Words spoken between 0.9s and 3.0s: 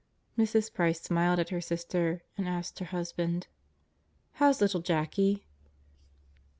smiled at her sister and asked her